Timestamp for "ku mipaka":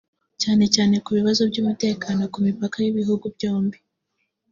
2.33-2.77